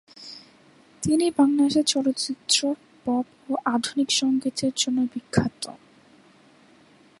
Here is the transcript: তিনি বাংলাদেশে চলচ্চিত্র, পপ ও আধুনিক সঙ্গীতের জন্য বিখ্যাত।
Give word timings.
তিনি 1.03 1.25
বাংলাদেশে 1.37 1.83
চলচ্চিত্র, 1.83 2.59
পপ 3.05 3.25
ও 3.49 3.53
আধুনিক 3.65 4.09
সঙ্গীতের 4.11 4.73
জন্য 4.77 4.99
বিখ্যাত। 5.13 5.63